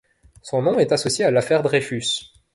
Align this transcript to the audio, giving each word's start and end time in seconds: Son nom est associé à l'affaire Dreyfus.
Son 0.41 0.63
nom 0.63 0.79
est 0.79 0.93
associé 0.93 1.25
à 1.25 1.29
l'affaire 1.29 1.61
Dreyfus. 1.61 2.31